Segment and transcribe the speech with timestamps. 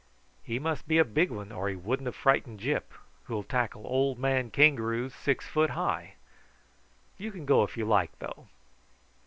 [0.41, 2.91] He must be a big one or he wouldn't have frightened Gyp,
[3.25, 6.15] who'll tackle old man kangaroos six foot high.
[7.19, 8.47] You can go if you like, though."